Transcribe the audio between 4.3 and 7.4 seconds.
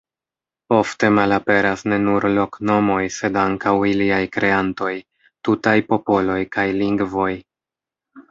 kreantoj, tutaj popoloj kaj lingvoj.